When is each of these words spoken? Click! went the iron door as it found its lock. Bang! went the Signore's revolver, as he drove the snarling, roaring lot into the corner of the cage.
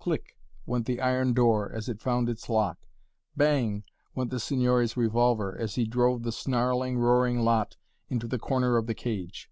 Click! 0.00 0.38
went 0.64 0.86
the 0.86 1.02
iron 1.02 1.34
door 1.34 1.70
as 1.70 1.86
it 1.86 2.00
found 2.00 2.26
its 2.26 2.48
lock. 2.48 2.78
Bang! 3.36 3.84
went 4.14 4.30
the 4.30 4.40
Signore's 4.40 4.96
revolver, 4.96 5.54
as 5.58 5.74
he 5.74 5.84
drove 5.84 6.22
the 6.22 6.32
snarling, 6.32 6.96
roaring 6.96 7.40
lot 7.40 7.76
into 8.08 8.26
the 8.26 8.38
corner 8.38 8.78
of 8.78 8.86
the 8.86 8.94
cage. 8.94 9.50